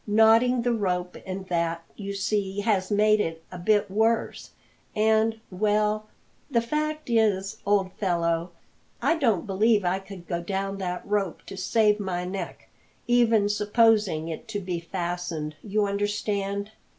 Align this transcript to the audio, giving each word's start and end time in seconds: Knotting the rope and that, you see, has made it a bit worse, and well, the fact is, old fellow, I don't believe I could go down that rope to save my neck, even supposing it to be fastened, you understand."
Knotting 0.07 0.63
the 0.63 0.73
rope 0.73 1.15
and 1.27 1.45
that, 1.49 1.83
you 1.95 2.15
see, 2.15 2.61
has 2.61 2.89
made 2.89 3.19
it 3.21 3.43
a 3.51 3.59
bit 3.59 3.91
worse, 3.91 4.49
and 4.95 5.39
well, 5.51 6.07
the 6.49 6.59
fact 6.59 7.07
is, 7.07 7.57
old 7.67 7.93
fellow, 7.93 8.49
I 8.99 9.15
don't 9.19 9.45
believe 9.45 9.85
I 9.85 9.99
could 9.99 10.27
go 10.27 10.41
down 10.41 10.79
that 10.79 11.05
rope 11.05 11.43
to 11.45 11.55
save 11.55 11.99
my 11.99 12.25
neck, 12.25 12.67
even 13.05 13.47
supposing 13.47 14.27
it 14.27 14.47
to 14.47 14.59
be 14.59 14.79
fastened, 14.79 15.55
you 15.61 15.85
understand." 15.85 16.71